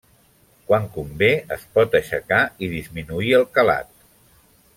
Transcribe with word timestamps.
Quan 0.69 0.87
convé 0.95 1.29
es 1.57 1.67
pot 1.75 1.99
aixecar 2.01 2.41
i 2.65 2.71
disminuir 2.73 3.37
el 3.43 3.47
calat. 3.59 3.95